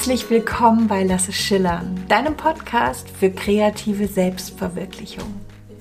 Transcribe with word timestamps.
Herzlich 0.00 0.30
willkommen 0.30 0.88
bei 0.88 1.04
Lasse 1.04 1.30
Schillern, 1.30 2.06
deinem 2.08 2.34
Podcast 2.34 3.06
für 3.10 3.30
kreative 3.30 4.08
Selbstverwirklichung. 4.08 5.26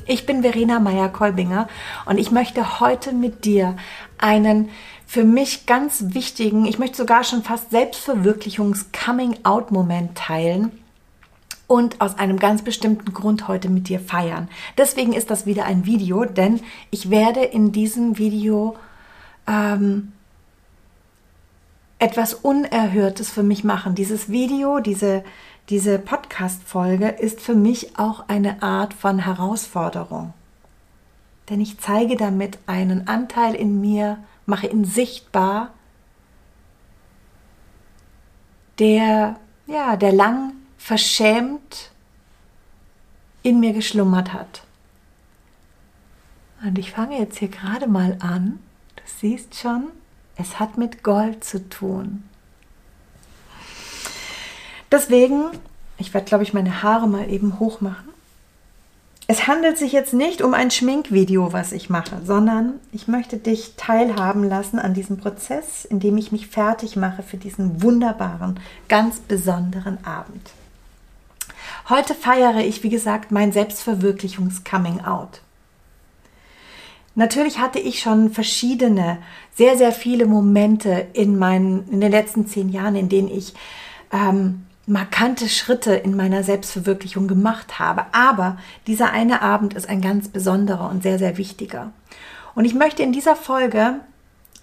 Ich 0.07 0.25
bin 0.25 0.41
Verena 0.41 0.81
Meyer-Kolbinger 0.81 1.70
und 2.05 2.17
ich 2.17 2.29
möchte 2.29 2.81
heute 2.81 3.13
mit 3.13 3.45
dir 3.45 3.77
einen 4.17 4.71
für 5.07 5.23
mich 5.23 5.67
ganz 5.67 6.13
wichtigen, 6.13 6.66
ich 6.66 6.79
möchte 6.79 6.97
sogar 6.97 7.23
schon 7.23 7.43
fast 7.43 7.71
Selbstverwirklichungs-Coming-out-Moment 7.71 10.16
teilen 10.16 10.73
und 11.67 12.01
aus 12.01 12.20
einem 12.20 12.39
ganz 12.39 12.61
bestimmten 12.61 13.13
Grund 13.13 13.47
heute 13.47 13.70
mit 13.70 13.88
dir 13.88 14.01
feiern. 14.01 14.49
Deswegen 14.77 15.13
ist 15.13 15.29
das 15.29 15.45
wieder 15.45 15.63
ein 15.63 15.86
Video, 15.86 16.25
denn 16.25 16.59
ich 16.91 17.09
werde 17.09 17.45
in 17.45 17.72
diesem 17.72 18.17
Video 18.17 18.75
ähm, 19.47 20.11
etwas 21.99 22.34
Unerhörtes 22.34 23.30
für 23.30 23.44
mich 23.44 23.63
machen. 23.63 23.94
Dieses 23.94 24.30
Video, 24.30 24.80
diese, 24.80 25.23
diese 25.67 25.99
Podcast-Folge 25.99 27.09
ist 27.09 27.41
für 27.41 27.55
mich 27.55 27.99
auch 27.99 28.27
eine 28.30 28.63
Art 28.63 28.94
von 28.94 29.20
Herausforderung. 29.20 30.34
Denn 31.49 31.59
ich 31.59 31.77
zeige 31.80 32.16
damit 32.16 32.58
einen 32.67 33.08
Anteil 33.08 33.53
in 33.53 33.81
mir, 33.81 34.17
mache 34.45 34.67
ihn 34.67 34.85
sichtbar, 34.85 35.73
der, 38.80 39.36
ja, 39.67 39.97
der 39.97 40.13
lang 40.13 40.53
verschämt 40.77 41.91
in 43.44 43.59
mir 43.59 43.73
geschlummert 43.73 44.31
hat. 44.31 44.63
Und 46.63 46.77
ich 46.77 46.91
fange 46.91 47.20
jetzt 47.20 47.38
hier 47.39 47.50
gerade 47.50 47.88
mal 47.88 48.17
an. 48.22 48.59
Du 48.95 49.03
siehst 49.05 49.55
schon, 49.55 49.89
es 50.40 50.59
hat 50.59 50.78
mit 50.78 51.04
Gold 51.04 51.44
zu 51.44 51.70
tun. 51.70 52.23
Deswegen, 54.92 55.52
ich 55.98 56.14
werde, 56.14 56.26
glaube 56.26 56.44
ich, 56.44 56.54
meine 56.54 56.82
Haare 56.82 57.08
mal 57.08 57.30
eben 57.30 57.59
hoch 57.59 57.82
machen. 57.82 58.08
Es 59.28 59.45
handelt 59.45 59.78
sich 59.78 59.92
jetzt 59.92 60.14
nicht 60.14 60.42
um 60.42 60.56
ein 60.56 60.72
Schminkvideo, 60.72 61.54
was 61.54 61.72
ich 61.72 61.92
mache, 61.92 62.22
sondern 62.26 62.80
ich 62.92 63.08
möchte 63.08 63.38
dich 63.38 63.76
teilhaben 63.78 64.44
lassen 64.44 64.80
an 64.80 64.95
diesem 64.95 65.17
Prozess, 65.17 65.86
in 65.86 66.00
dem 66.00 66.17
ich 66.17 66.32
mich 66.32 66.48
fertig 66.48 66.95
mache 66.95 67.22
für 67.22 67.38
diesen 67.38 67.84
wunderbaren, 67.84 68.60
ganz 68.88 69.20
besonderen 69.20 70.04
Abend. 70.04 70.50
Heute 71.90 72.16
feiere 72.16 72.62
ich, 72.62 72.82
wie 72.82 72.90
gesagt, 72.90 73.32
mein 73.32 73.52
Selbstverwirklichungs-Coming-out. 73.52 75.42
Natürlich 77.20 77.59
hatte 77.59 77.80
ich 77.80 78.00
schon 78.00 78.30
verschiedene, 78.30 79.17
sehr, 79.53 79.78
sehr 79.78 79.92
viele 79.92 80.25
Momente 80.25 81.08
in, 81.12 81.38
meinen, 81.38 81.86
in 81.89 82.00
den 82.00 82.11
letzten 82.11 82.48
zehn 82.48 82.70
Jahren, 82.70 82.95
in 82.95 83.09
denen 83.09 83.28
ich 83.28 83.53
ähm, 84.14 84.66
markante 84.88 85.50
Schritte 85.50 85.95
in 85.95 86.16
meiner 86.16 86.44
Selbstverwirklichung 86.44 87.28
gemacht 87.28 87.78
habe. 87.78 88.06
Aber 88.14 88.58
dieser 88.88 89.11
eine 89.11 89.42
Abend 89.42 89.73
ist 89.73 89.89
ein 89.89 90.00
ganz 90.00 90.30
besonderer 90.30 90.89
und 90.89 91.03
sehr, 91.03 91.20
sehr 91.20 91.36
wichtiger. 91.36 91.92
Und 92.56 92.64
ich 92.64 92.73
möchte 92.73 93.03
in 93.03 93.11
dieser 93.11 93.36
Folge 93.36 94.00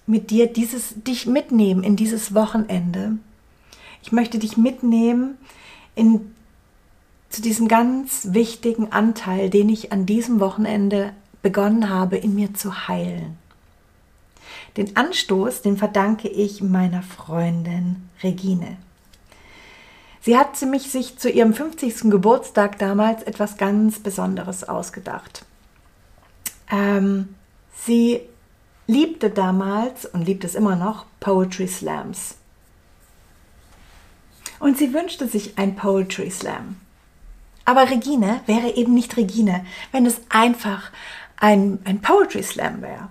mit 0.06 0.30
dir 0.30 0.46
dieses, 0.46 0.94
dich 1.02 1.26
mitnehmen 1.26 1.82
in 1.82 1.94
dieses 1.94 2.34
Wochenende. 2.34 3.18
Ich 4.02 4.12
möchte 4.12 4.38
dich 4.38 4.56
mitnehmen 4.56 5.36
in, 5.94 6.32
zu 7.28 7.42
diesem 7.42 7.68
ganz 7.68 8.28
wichtigen 8.30 8.92
Anteil, 8.92 9.50
den 9.50 9.68
ich 9.68 9.92
an 9.92 10.06
diesem 10.06 10.40
Wochenende 10.40 11.12
begonnen 11.46 11.90
habe, 11.90 12.16
in 12.16 12.34
mir 12.34 12.54
zu 12.54 12.88
heilen. 12.88 13.38
Den 14.76 14.96
Anstoß, 14.96 15.62
den 15.62 15.76
verdanke 15.76 16.26
ich 16.26 16.60
meiner 16.60 17.04
Freundin 17.04 18.08
Regine. 18.20 18.78
Sie 20.20 20.36
hat 20.36 20.60
mich 20.62 20.90
sich 20.90 21.18
zu 21.18 21.30
ihrem 21.30 21.54
50. 21.54 22.10
Geburtstag 22.10 22.80
damals 22.80 23.22
etwas 23.22 23.58
ganz 23.58 24.00
Besonderes 24.00 24.64
ausgedacht. 24.64 25.44
Ähm, 26.68 27.36
sie 27.76 28.22
liebte 28.88 29.30
damals 29.30 30.04
und 30.04 30.22
liebt 30.22 30.42
es 30.42 30.56
immer 30.56 30.74
noch 30.74 31.06
Poetry 31.20 31.68
Slams. 31.68 32.34
Und 34.58 34.78
sie 34.78 34.92
wünschte 34.92 35.28
sich 35.28 35.58
ein 35.58 35.76
Poetry 35.76 36.28
Slam. 36.28 36.80
Aber 37.66 37.90
Regine 37.90 38.40
wäre 38.46 38.76
eben 38.76 38.94
nicht 38.94 39.16
Regine, 39.16 39.66
wenn 39.90 40.06
es 40.06 40.20
einfach 40.28 40.92
ein, 41.36 41.78
ein 41.84 42.00
Poetry 42.00 42.42
Slam 42.42 42.82
wäre. 42.82 43.08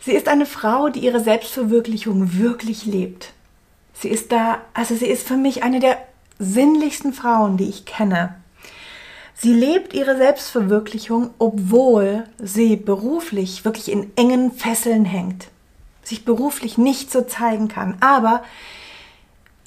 Sie 0.00 0.12
ist 0.12 0.28
eine 0.28 0.46
Frau, 0.46 0.88
die 0.88 1.00
ihre 1.00 1.20
Selbstverwirklichung 1.20 2.38
wirklich 2.38 2.86
lebt. 2.86 3.32
Sie 3.92 4.08
ist 4.08 4.30
da, 4.30 4.60
also 4.74 4.94
sie 4.94 5.06
ist 5.06 5.26
für 5.26 5.36
mich 5.36 5.62
eine 5.62 5.80
der 5.80 5.98
sinnlichsten 6.38 7.12
Frauen, 7.12 7.56
die 7.56 7.68
ich 7.68 7.86
kenne. 7.86 8.36
Sie 9.34 9.52
lebt 9.52 9.94
ihre 9.94 10.16
Selbstverwirklichung, 10.16 11.30
obwohl 11.38 12.24
sie 12.38 12.76
beruflich 12.76 13.64
wirklich 13.64 13.90
in 13.90 14.10
engen 14.16 14.52
Fesseln 14.52 15.04
hängt, 15.04 15.48
sich 16.02 16.24
beruflich 16.24 16.78
nicht 16.78 17.10
so 17.10 17.22
zeigen 17.22 17.68
kann, 17.68 17.96
aber 18.00 18.42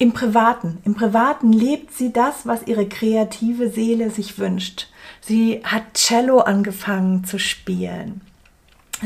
im 0.00 0.14
Privaten, 0.14 0.78
im 0.84 0.94
Privaten 0.94 1.52
lebt 1.52 1.92
sie 1.92 2.10
das, 2.10 2.46
was 2.46 2.66
ihre 2.66 2.88
kreative 2.88 3.68
Seele 3.68 4.08
sich 4.08 4.38
wünscht. 4.38 4.88
Sie 5.20 5.60
hat 5.62 5.92
Cello 5.92 6.38
angefangen 6.38 7.24
zu 7.24 7.38
spielen. 7.38 8.22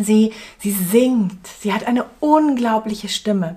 Sie, 0.01 0.33
sie 0.61 0.71
singt. 0.71 1.49
Sie 1.49 1.73
hat 1.73 1.89
eine 1.89 2.05
unglaubliche 2.21 3.09
Stimme. 3.09 3.57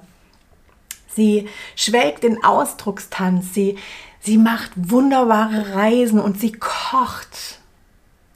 Sie 1.16 1.48
schwelgt 1.76 2.24
in 2.24 2.44
Ausdruckstanz. 2.44 3.54
Sie, 3.54 3.78
sie 4.20 4.40
macht 4.40 4.72
wunderbare 4.76 5.76
Reisen 5.76 6.20
und 6.20 6.40
sie 6.40 6.54
kocht. 6.54 7.60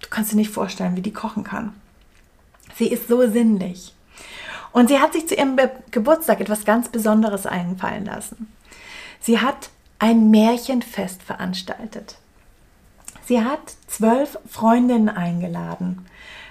Du 0.04 0.10
kannst 0.12 0.32
dir 0.32 0.36
nicht 0.36 0.52
vorstellen, 0.52 0.96
wie 0.96 1.02
die 1.02 1.12
kochen 1.12 1.44
kann. 1.44 1.74
Sie 2.76 2.88
ist 2.88 3.08
so 3.08 3.28
sinnlich. 3.28 3.96
Und 4.72 4.90
sie 4.90 5.00
hat 5.00 5.14
sich 5.14 5.28
zu 5.28 5.34
ihrem 5.34 5.58
Geburtstag 5.90 6.40
etwas 6.40 6.66
ganz 6.66 6.88
Besonderes 6.88 7.48
einfallen 7.48 8.06
lassen. 8.06 8.48
Sie 9.22 9.40
hat 9.40 9.70
ein 10.00 10.32
Märchenfest 10.32 11.22
veranstaltet. 11.22 12.18
Sie 13.24 13.42
hat 13.42 13.76
zwölf 13.88 14.38
Freundinnen 14.50 15.10
eingeladen. 15.10 16.08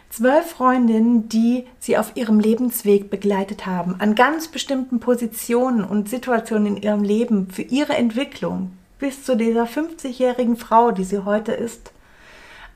Zwölf 0.08 0.52
Freundinnen, 0.52 1.28
die 1.28 1.66
sie 1.78 1.98
auf 1.98 2.16
ihrem 2.16 2.40
Lebensweg 2.40 3.10
begleitet 3.10 3.66
haben, 3.66 4.00
an 4.00 4.14
ganz 4.14 4.48
bestimmten 4.48 4.98
Positionen 4.98 5.84
und 5.84 6.08
Situationen 6.08 6.76
in 6.76 6.82
ihrem 6.82 7.02
Leben 7.02 7.50
für 7.50 7.62
ihre 7.62 7.96
Entwicklung 7.96 8.72
bis 8.98 9.24
zu 9.24 9.36
dieser 9.36 9.64
50-jährigen 9.64 10.56
Frau, 10.56 10.92
die 10.92 11.04
sie 11.04 11.24
heute 11.24 11.52
ist, 11.52 11.92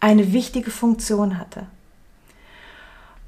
eine 0.01 0.33
wichtige 0.33 0.71
Funktion 0.71 1.39
hatte. 1.39 1.67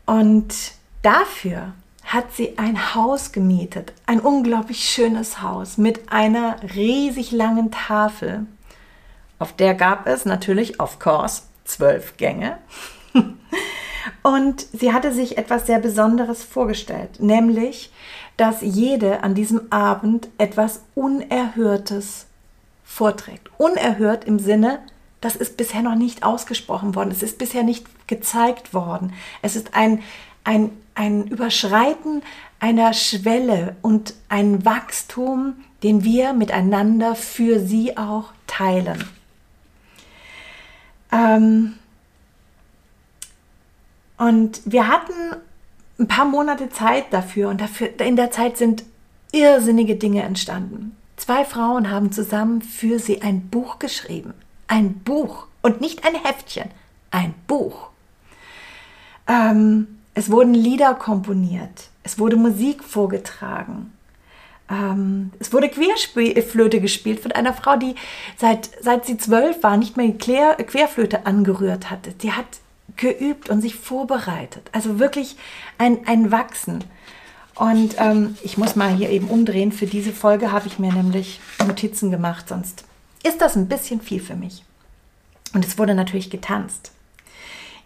Und 0.05 0.55
dafür 1.03 1.73
hat 2.07 2.33
sie 2.33 2.57
ein 2.57 2.95
Haus 2.95 3.33
gemietet, 3.33 3.93
ein 4.07 4.21
unglaublich 4.21 4.89
schönes 4.89 5.43
Haus 5.43 5.77
mit 5.77 6.13
einer 6.13 6.57
riesig 6.75 7.33
langen 7.33 7.71
Tafel. 7.73 8.47
Auf 9.39 9.53
der 9.53 9.75
gab 9.75 10.07
es 10.07 10.25
natürlich, 10.25 10.81
of 10.81 10.99
course, 10.99 11.43
zwölf 11.65 12.17
Gänge. 12.17 12.59
Und 14.23 14.67
sie 14.73 14.93
hatte 14.93 15.13
sich 15.13 15.37
etwas 15.37 15.67
sehr 15.67 15.81
Besonderes 15.81 16.45
vorgestellt, 16.45 17.21
nämlich, 17.21 17.93
dass 18.37 18.61
jede 18.61 19.23
an 19.23 19.35
diesem 19.35 19.73
Abend 19.73 20.29
etwas 20.39 20.83
Unerhörtes 20.95 22.27
vorträgt. 22.85 23.51
Unerhört 23.59 24.25
im 24.25 24.39
Sinne, 24.39 24.79
das 25.21 25.35
ist 25.35 25.57
bisher 25.57 25.83
noch 25.83 25.97
nicht 25.97 26.23
ausgesprochen 26.23 26.95
worden, 26.95 27.11
es 27.11 27.23
ist 27.23 27.39
bisher 27.39 27.65
nicht 27.65 27.87
gezeigt 28.07 28.75
worden. 28.75 29.13
Es 29.43 29.57
ist 29.57 29.75
ein, 29.75 30.03
ein, 30.47 30.71
ein 30.95 31.27
Überschreiten 31.27 32.23
einer 32.59 32.95
Schwelle 32.95 33.77
und 33.83 34.15
ein 34.29 34.65
Wachstum, 34.65 35.55
den 35.83 36.05
wir 36.05 36.33
miteinander 36.33 37.15
für 37.15 37.61
sie 37.61 37.97
auch 37.99 38.33
teilen. 38.47 39.05
Ähm 41.13 41.75
und 44.17 44.63
wir 44.65 44.89
hatten 44.89 45.13
ein 45.99 46.09
paar 46.09 46.25
Monate 46.25 46.71
Zeit 46.71 47.13
dafür 47.13 47.51
und 47.51 47.61
dafür, 47.61 48.01
in 48.01 48.17
der 48.17 48.31
Zeit 48.31 48.57
sind 48.57 48.85
irrsinnige 49.33 49.97
Dinge 49.97 50.23
entstanden. 50.23 50.97
Zwei 51.17 51.45
Frauen 51.45 51.91
haben 51.91 52.13
zusammen 52.13 52.63
für 52.63 52.99
sie 52.99 53.21
ein 53.21 53.49
Buch 53.49 53.79
geschrieben. 53.79 54.33
Ein 54.69 54.95
Buch 55.01 55.47
und 55.63 55.81
nicht 55.81 56.07
ein 56.07 56.15
Heftchen, 56.15 56.71
ein 57.11 57.35
Buch. 57.47 57.91
Ähm, 59.27 59.96
es 60.17 60.31
wurden 60.31 60.55
Lieder 60.55 60.95
komponiert, 60.95 61.91
es 62.03 62.19
wurde 62.19 62.37
Musik 62.37 62.83
vorgetragen. 62.83 63.93
Ähm, 64.71 65.31
es 65.39 65.53
wurde 65.53 65.69
Querflöte 65.69 66.81
gespielt 66.81 67.21
von 67.21 67.33
einer 67.33 67.53
Frau, 67.53 67.77
die 67.77 67.95
seit, 68.39 68.71
seit 68.81 69.05
sie 69.05 69.19
zwölf 69.19 69.63
war 69.63 69.77
nicht 69.77 69.99
mehr 69.99 70.07
die 70.07 70.19
Quer, 70.19 70.55
Querflöte 70.55 71.27
angerührt 71.27 71.91
hatte. 71.91 72.15
Sie 72.19 72.33
hat 72.33 72.47
geübt 72.97 73.51
und 73.51 73.61
sich 73.61 73.75
vorbereitet. 73.75 74.71
Also 74.73 74.99
wirklich 74.99 75.37
ein, 75.77 76.07
ein 76.07 76.33
Wachsen. 76.33 76.83
Und 77.55 77.97
ähm, 77.99 78.37
ich 78.43 78.57
muss 78.57 78.75
mal 78.75 78.95
hier 78.95 79.11
eben 79.11 79.29
umdrehen. 79.29 79.71
Für 79.71 79.87
diese 79.87 80.13
Folge 80.13 80.51
habe 80.51 80.67
ich 80.67 80.79
mir 80.79 80.95
nämlich 80.95 81.41
Notizen 81.67 82.11
gemacht, 82.11 82.49
sonst 82.49 82.85
ist 83.23 83.43
das 83.43 83.55
ein 83.55 83.69
bisschen 83.69 84.01
viel 84.01 84.21
für 84.21 84.35
mich. 84.35 84.65
Und 85.53 85.63
es 85.65 85.77
wurde 85.77 85.95
natürlich 85.95 86.31
getanzt. 86.31 86.93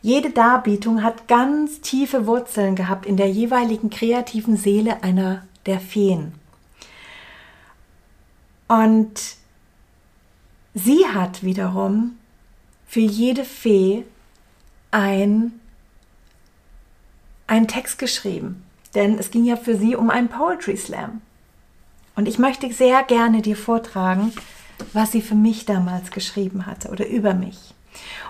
Jede 0.03 0.31
Darbietung 0.31 1.03
hat 1.03 1.29
ganz 1.29 1.81
tiefe 1.81 2.27
Wurzeln 2.27 2.75
gehabt 2.75 3.05
in 3.05 3.17
der 3.17 3.31
jeweiligen 3.31 3.91
kreativen 3.91 4.57
Seele 4.57 5.03
einer 5.03 5.47
der 5.67 5.79
Feen. 5.79 6.33
Und 8.67 9.37
sie 10.75 11.07
hat 11.07 11.43
wiederum 11.43 12.17
für 12.87 13.01
jede 13.01 13.45
Fee 13.45 14.05
ein, 14.91 15.61
einen 17.47 17.69
Text 17.69 17.99
geschrieben. 17.99 18.65
Denn 18.95 19.19
es 19.19 19.31
ging 19.31 19.45
ja 19.45 19.57
für 19.57 19.77
sie 19.77 19.97
um 19.97 20.11
einen 20.11 20.29
Poetry 20.29 20.77
Slam. 20.77 21.21
Und 22.17 22.27
ich 22.27 22.39
möchte 22.39 22.73
sehr 22.73 23.03
gerne 23.05 23.43
dir 23.43 23.57
vortragen, 23.57 24.33
was 24.93 25.13
sie 25.13 25.23
für 25.23 25.35
mich 25.35 25.67
damals 25.67 26.11
geschrieben 26.11 26.67
hatte 26.67 26.89
oder 26.89 27.07
über 27.07 27.35
mich. 27.35 27.75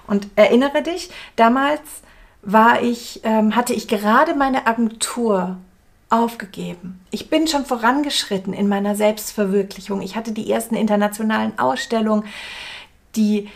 Und 0.07 0.29
erinnere 0.37 0.83
dich, 0.83 1.11
damals 1.37 1.81
war 2.43 2.83
ich, 2.83 3.21
ähm, 3.25 3.55
hatte 3.55 3.75
ich 3.75 3.89
gerade 3.89 4.35
meine 4.35 4.67
Agentur 4.67 5.59
aufgegeben. 6.09 7.01
Ich 7.11 7.31
bin 7.31 7.47
schon 7.47 7.65
vorangeschritten 7.65 8.53
in 8.53 8.69
meiner 8.69 8.97
Selbstverwirklichung. 8.97 10.03
Ich 10.03 10.17
hatte 10.17 10.33
die 10.33 10.51
ersten 10.51 10.75
internationalen 10.75 11.59
Ausstellungen, 11.59 12.25
die 13.15 13.49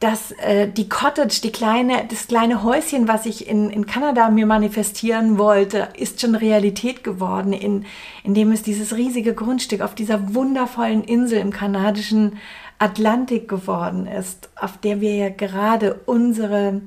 das, 0.00 0.30
äh, 0.30 0.68
die 0.68 0.88
Cottage, 0.88 1.40
die 1.42 1.50
kleine, 1.50 2.04
das 2.08 2.28
kleine 2.28 2.62
Häuschen, 2.62 3.08
was 3.08 3.26
ich 3.26 3.48
in, 3.48 3.68
in 3.70 3.86
Kanada 3.86 4.30
mir 4.30 4.46
manifestieren 4.46 5.38
wollte, 5.38 5.88
ist 5.96 6.20
schon 6.20 6.36
Realität 6.36 7.02
geworden, 7.02 7.52
in, 7.52 7.84
indem 8.22 8.52
es 8.52 8.62
dieses 8.62 8.94
riesige 8.94 9.34
Grundstück 9.34 9.80
auf 9.80 9.96
dieser 9.96 10.34
wundervollen 10.34 11.02
Insel 11.02 11.40
im 11.40 11.50
kanadischen 11.50 12.38
Atlantik 12.78 13.48
geworden 13.48 14.06
ist, 14.06 14.50
auf 14.56 14.78
der 14.78 15.00
wir 15.00 15.14
ja 15.16 15.28
gerade 15.30 15.94
unsere, 16.06 16.80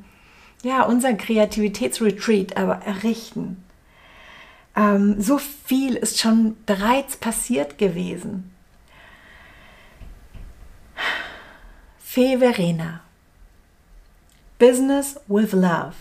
ja, 0.63 0.83
unser 0.83 1.13
Kreativitätsretreat 1.13 2.55
aber 2.57 2.81
errichten. 2.85 3.63
Ähm, 4.75 5.21
so 5.21 5.37
viel 5.37 5.95
ist 5.95 6.19
schon 6.19 6.55
bereits 6.65 7.17
passiert 7.17 7.77
gewesen. 7.77 8.51
Fee 11.99 12.37
Verena. 12.37 13.01
Business 14.59 15.19
with 15.27 15.53
Love. 15.53 15.95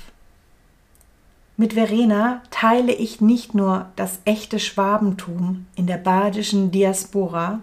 Mit 1.56 1.75
Verena 1.75 2.43
teile 2.50 2.93
ich 2.93 3.20
nicht 3.20 3.54
nur 3.54 3.90
das 3.96 4.20
echte 4.25 4.58
Schwabentum 4.58 5.66
in 5.76 5.86
der 5.86 5.98
badischen 5.98 6.70
Diaspora. 6.70 7.60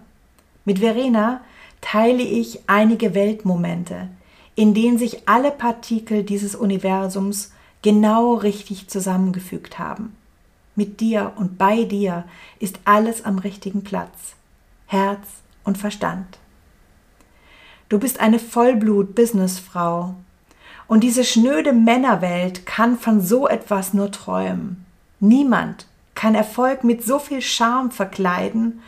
Mit 0.65 0.79
Verena 0.79 1.41
teile 1.81 2.23
ich 2.23 2.61
einige 2.67 3.13
Weltmomente, 3.13 4.09
in 4.55 4.73
denen 4.73 4.97
sich 4.97 5.27
alle 5.27 5.51
Partikel 5.51 6.23
dieses 6.23 6.55
Universums 6.55 7.51
genau 7.81 8.33
richtig 8.33 8.87
zusammengefügt 8.87 9.79
haben. 9.79 10.15
Mit 10.75 10.99
dir 10.99 11.33
und 11.35 11.57
bei 11.57 11.83
dir 11.83 12.25
ist 12.59 12.79
alles 12.85 13.25
am 13.25 13.39
richtigen 13.39 13.83
Platz. 13.83 14.35
Herz 14.87 15.27
und 15.63 15.77
Verstand. 15.77 16.37
Du 17.89 17.99
bist 17.99 18.19
eine 18.19 18.39
Vollblut-Businessfrau. 18.39 20.15
Und 20.87 21.03
diese 21.03 21.23
schnöde 21.23 21.73
Männerwelt 21.73 22.65
kann 22.65 22.97
von 22.97 23.21
so 23.21 23.47
etwas 23.47 23.93
nur 23.93 24.11
träumen. 24.11 24.85
Niemand 25.19 25.87
kann 26.15 26.35
Erfolg 26.35 26.83
mit 26.83 27.03
so 27.03 27.19
viel 27.19 27.41
Charme 27.41 27.91
verkleiden, 27.91 28.81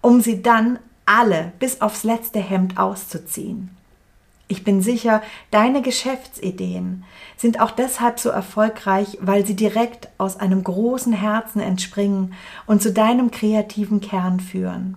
um 0.00 0.20
sie 0.20 0.42
dann 0.42 0.78
alle 1.10 1.52
bis 1.58 1.80
aufs 1.80 2.04
letzte 2.04 2.38
Hemd 2.38 2.78
auszuziehen. 2.78 3.70
Ich 4.46 4.64
bin 4.64 4.80
sicher, 4.80 5.22
deine 5.50 5.82
Geschäftsideen 5.82 7.04
sind 7.36 7.60
auch 7.60 7.70
deshalb 7.70 8.20
so 8.20 8.30
erfolgreich, 8.30 9.18
weil 9.20 9.44
sie 9.44 9.54
direkt 9.54 10.08
aus 10.18 10.38
einem 10.38 10.62
großen 10.62 11.12
Herzen 11.12 11.60
entspringen 11.60 12.34
und 12.66 12.82
zu 12.82 12.92
deinem 12.92 13.30
kreativen 13.30 14.00
Kern 14.00 14.40
führen. 14.40 14.96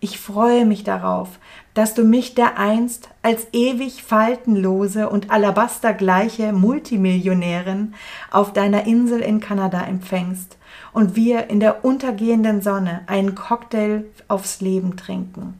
Ich 0.00 0.18
freue 0.18 0.64
mich 0.64 0.84
darauf, 0.84 1.38
dass 1.74 1.94
du 1.94 2.04
mich 2.04 2.34
dereinst 2.34 3.08
als 3.22 3.48
ewig 3.52 4.02
faltenlose 4.02 5.08
und 5.08 5.30
alabastergleiche 5.30 6.52
Multimillionärin 6.52 7.94
auf 8.30 8.52
deiner 8.52 8.86
Insel 8.86 9.20
in 9.20 9.40
Kanada 9.40 9.82
empfängst 9.82 10.57
und 10.92 11.16
wir 11.16 11.48
in 11.50 11.60
der 11.60 11.84
untergehenden 11.84 12.62
Sonne 12.62 13.02
einen 13.06 13.34
Cocktail 13.34 14.04
aufs 14.28 14.60
Leben 14.60 14.96
trinken. 14.96 15.54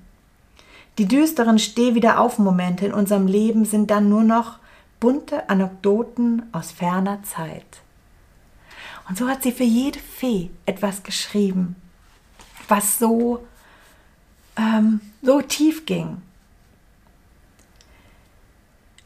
Die 0.98 1.06
düsteren 1.06 1.58
Steh-wieder-auf-Momente 1.58 2.86
in 2.86 2.92
unserem 2.92 3.26
Leben 3.26 3.64
sind 3.64 3.90
dann 3.90 4.08
nur 4.08 4.24
noch 4.24 4.58
bunte 4.98 5.48
Anekdoten 5.48 6.42
aus 6.52 6.72
ferner 6.72 7.22
Zeit. 7.22 7.82
Und 9.08 9.16
so 9.16 9.28
hat 9.28 9.42
sie 9.42 9.52
für 9.52 9.64
jede 9.64 9.98
Fee 9.98 10.50
etwas 10.66 11.02
geschrieben, 11.02 11.76
was 12.66 12.98
so, 12.98 13.46
ähm, 14.56 15.00
so 15.22 15.40
tief 15.40 15.86
ging. 15.86 16.20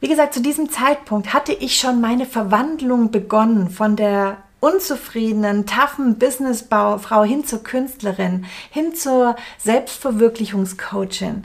Wie 0.03 0.09
gesagt, 0.09 0.33
zu 0.33 0.41
diesem 0.41 0.69
Zeitpunkt 0.69 1.33
hatte 1.33 1.53
ich 1.53 1.77
schon 1.77 2.01
meine 2.01 2.25
Verwandlung 2.25 3.11
begonnen 3.11 3.69
von 3.69 3.95
der 3.95 4.42
unzufriedenen, 4.63 5.65
taffen 5.65 6.17
Businessfrau 6.17 7.23
hin 7.23 7.45
zur 7.45 7.63
Künstlerin, 7.63 8.45
hin 8.71 8.95
zur 8.95 9.35
Selbstverwirklichungscoachin. 9.57 11.43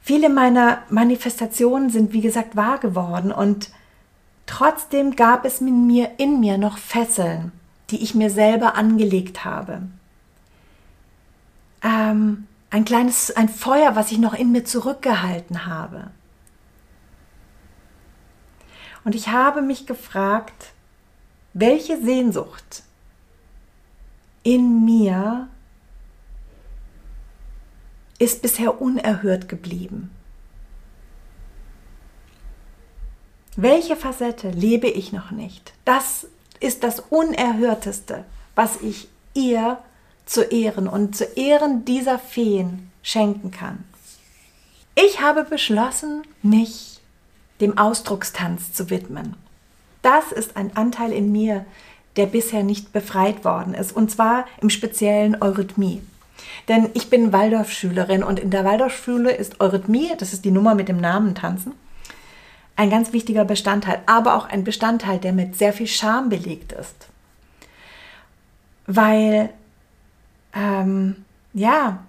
Viele 0.00 0.30
meiner 0.30 0.82
Manifestationen 0.88 1.90
sind, 1.90 2.12
wie 2.12 2.22
gesagt, 2.22 2.56
wahr 2.56 2.78
geworden 2.78 3.30
und 3.30 3.70
trotzdem 4.46 5.14
gab 5.14 5.44
es 5.44 5.60
in 5.60 5.86
mir, 5.86 6.12
in 6.16 6.40
mir 6.40 6.56
noch 6.56 6.78
Fesseln, 6.78 7.52
die 7.90 8.02
ich 8.02 8.14
mir 8.14 8.30
selber 8.30 8.76
angelegt 8.76 9.44
habe. 9.44 9.82
Ähm, 11.84 12.46
ein 12.70 12.86
kleines, 12.86 13.36
ein 13.36 13.50
Feuer, 13.50 13.94
was 13.94 14.10
ich 14.10 14.18
noch 14.18 14.34
in 14.34 14.50
mir 14.50 14.64
zurückgehalten 14.64 15.66
habe. 15.66 16.10
Und 19.04 19.14
ich 19.14 19.28
habe 19.28 19.60
mich 19.60 19.86
gefragt, 19.86 20.72
welche 21.54 22.00
Sehnsucht 22.02 22.82
in 24.42 24.84
mir 24.84 25.48
ist 28.18 28.42
bisher 28.42 28.80
unerhört 28.80 29.48
geblieben? 29.48 30.10
Welche 33.56 33.96
Facette 33.96 34.50
lebe 34.50 34.88
ich 34.88 35.12
noch 35.12 35.30
nicht? 35.30 35.74
Das 35.84 36.26
ist 36.60 36.82
das 36.84 37.00
Unerhörteste, 37.00 38.24
was 38.54 38.80
ich 38.80 39.08
ihr 39.34 39.78
zu 40.24 40.42
Ehren 40.42 40.88
und 40.88 41.16
zu 41.16 41.24
Ehren 41.24 41.84
dieser 41.84 42.18
Feen 42.18 42.90
schenken 43.02 43.50
kann. 43.50 43.84
Ich 44.94 45.20
habe 45.20 45.44
beschlossen, 45.44 46.22
mich 46.42 47.00
dem 47.60 47.76
Ausdruckstanz 47.76 48.72
zu 48.72 48.88
widmen. 48.88 49.36
Das 50.02 50.32
ist 50.32 50.56
ein 50.56 50.76
Anteil 50.76 51.12
in 51.12 51.32
mir, 51.32 51.64
der 52.16 52.26
bisher 52.26 52.62
nicht 52.62 52.92
befreit 52.92 53.44
worden 53.44 53.74
ist, 53.74 53.92
und 53.92 54.10
zwar 54.10 54.46
im 54.60 54.70
speziellen 54.70 55.40
Eurythmie. 55.40 56.02
Denn 56.68 56.90
ich 56.94 57.08
bin 57.08 57.32
Waldorfschülerin 57.32 58.22
und 58.22 58.38
in 58.38 58.50
der 58.50 58.64
Waldorfschule 58.64 59.32
ist 59.32 59.60
Eurythmie, 59.60 60.10
das 60.18 60.32
ist 60.32 60.44
die 60.44 60.50
Nummer 60.50 60.74
mit 60.74 60.88
dem 60.88 61.00
Namen 61.00 61.34
Tanzen, 61.34 61.72
ein 62.76 62.90
ganz 62.90 63.12
wichtiger 63.12 63.44
Bestandteil, 63.44 64.00
aber 64.06 64.34
auch 64.34 64.48
ein 64.48 64.64
Bestandteil, 64.64 65.18
der 65.18 65.32
mit 65.32 65.56
sehr 65.56 65.72
viel 65.72 65.86
Scham 65.86 66.28
belegt 66.28 66.72
ist. 66.72 67.08
Weil, 68.86 69.50
ähm, 70.54 71.24
ja, 71.52 72.04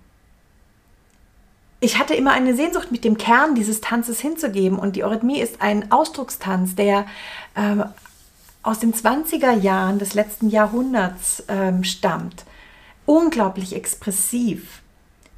ich 1.84 2.00
hatte 2.00 2.16
immer 2.16 2.32
eine 2.32 2.56
Sehnsucht, 2.56 2.92
mit 2.94 3.04
dem 3.04 3.18
Kern 3.18 3.56
dieses 3.56 3.82
Tanzes 3.82 4.22
hinzugeben. 4.22 4.80
Und 4.80 4.96
die 4.96 5.04
Eurythmie 5.04 5.42
ist 5.42 5.62
ein 5.62 5.92
Ausdruckstanz, 5.92 6.76
der 6.76 7.06
ähm, 7.58 7.84
aus 8.62 8.80
den 8.80 8.94
20er 8.94 9.52
Jahren 9.60 10.00
des 10.00 10.14
letzten 10.14 10.50
Jahrhunderts 10.50 11.44
ähm, 11.50 11.84
stammt 11.84 12.46
unglaublich 13.06 13.76
expressiv. 13.76 14.82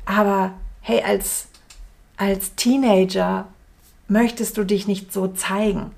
Aber 0.06 0.54
hey, 0.82 1.02
als, 1.02 1.48
als 2.16 2.54
Teenager 2.54 3.48
möchtest 4.08 4.58
du 4.58 4.64
dich 4.64 4.88
nicht 4.88 5.12
so 5.12 5.28
zeigen. 5.30 5.92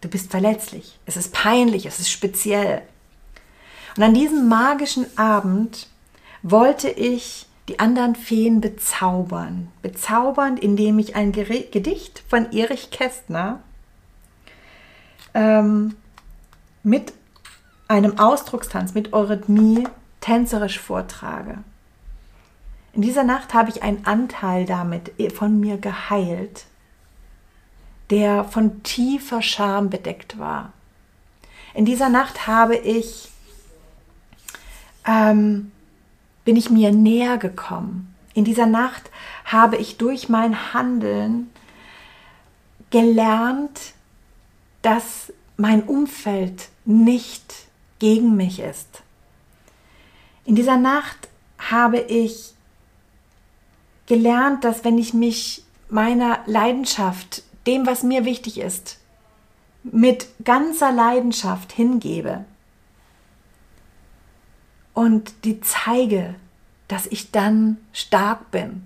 Du 0.00 0.08
bist 0.08 0.30
verletzlich. 0.30 0.96
Es 1.06 1.16
ist 1.16 1.32
peinlich, 1.32 1.86
es 1.86 1.98
ist 1.98 2.10
speziell. 2.10 2.82
Und 3.96 4.04
an 4.04 4.14
diesem 4.14 4.48
magischen 4.48 5.06
Abend 5.18 5.88
wollte 6.44 6.88
ich 6.88 7.46
die 7.68 7.78
anderen 7.78 8.14
Feen 8.14 8.60
bezaubern. 8.60 9.68
Bezaubern, 9.82 10.56
indem 10.56 10.98
ich 10.98 11.14
ein 11.14 11.32
Gedicht 11.32 12.22
von 12.28 12.50
Erich 12.52 12.90
Kästner 12.90 13.60
ähm, 15.34 15.94
mit 16.82 17.12
einem 17.86 18.18
Ausdruckstanz, 18.18 18.94
mit 18.94 19.12
Eurythmie 19.12 19.86
tänzerisch 20.20 20.78
vortrage. 20.78 21.58
In 22.92 23.02
dieser 23.02 23.24
Nacht 23.24 23.54
habe 23.54 23.70
ich 23.70 23.82
einen 23.82 24.06
Anteil 24.06 24.64
damit 24.64 25.12
von 25.34 25.60
mir 25.60 25.78
geheilt, 25.78 26.64
der 28.10 28.44
von 28.44 28.82
tiefer 28.82 29.42
Scham 29.42 29.90
bedeckt 29.90 30.38
war. 30.38 30.72
In 31.74 31.84
dieser 31.84 32.08
Nacht 32.08 32.46
habe 32.46 32.76
ich, 32.76 33.28
ähm, 35.06 35.70
bin 36.48 36.56
ich 36.56 36.70
mir 36.70 36.92
näher 36.92 37.36
gekommen. 37.36 38.14
In 38.32 38.46
dieser 38.46 38.64
Nacht 38.64 39.10
habe 39.44 39.76
ich 39.76 39.98
durch 39.98 40.30
mein 40.30 40.72
Handeln 40.72 41.50
gelernt, 42.88 43.92
dass 44.80 45.30
mein 45.58 45.82
Umfeld 45.82 46.70
nicht 46.86 47.52
gegen 47.98 48.34
mich 48.34 48.60
ist. 48.60 49.02
In 50.46 50.54
dieser 50.54 50.78
Nacht 50.78 51.28
habe 51.58 51.98
ich 51.98 52.54
gelernt, 54.06 54.64
dass 54.64 54.86
wenn 54.86 54.96
ich 54.96 55.12
mich 55.12 55.64
meiner 55.90 56.38
Leidenschaft, 56.46 57.42
dem, 57.66 57.86
was 57.86 58.02
mir 58.02 58.24
wichtig 58.24 58.56
ist, 58.56 58.96
mit 59.82 60.28
ganzer 60.44 60.92
Leidenschaft 60.92 61.72
hingebe 61.72 62.46
und 64.98 65.44
die 65.44 65.60
zeige, 65.60 66.34
dass 66.88 67.06
ich 67.06 67.30
dann 67.30 67.76
stark 67.92 68.50
bin. 68.50 68.82